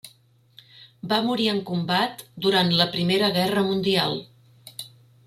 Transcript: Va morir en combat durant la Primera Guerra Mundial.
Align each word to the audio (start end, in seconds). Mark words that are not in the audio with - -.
Va 1.11 1.19
morir 1.27 1.45
en 1.51 1.59
combat 1.67 2.23
durant 2.45 2.71
la 2.79 2.89
Primera 2.97 3.29
Guerra 3.39 3.65
Mundial. 3.69 4.19